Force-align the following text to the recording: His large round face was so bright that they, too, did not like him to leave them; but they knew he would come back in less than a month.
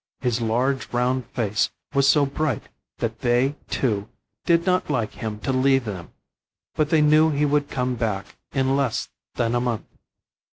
His 0.19 0.41
large 0.41 0.91
round 0.91 1.27
face 1.27 1.69
was 1.93 2.07
so 2.09 2.25
bright 2.25 2.63
that 2.97 3.19
they, 3.19 3.55
too, 3.69 4.09
did 4.45 4.65
not 4.65 4.89
like 4.89 5.11
him 5.13 5.37
to 5.41 5.53
leave 5.53 5.85
them; 5.85 6.11
but 6.73 6.89
they 6.89 7.01
knew 7.03 7.29
he 7.29 7.45
would 7.45 7.69
come 7.69 7.93
back 7.93 8.35
in 8.51 8.75
less 8.75 9.09
than 9.35 9.53
a 9.53 9.61
month. 9.61 9.85